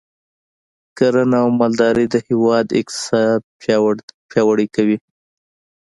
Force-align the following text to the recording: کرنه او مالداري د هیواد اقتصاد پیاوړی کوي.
کرنه 0.97 1.37
او 1.43 1.49
مالداري 1.59 2.05
د 2.09 2.15
هیواد 2.27 2.65
اقتصاد 2.79 3.39
پیاوړی 4.31 4.67
کوي. 4.75 4.97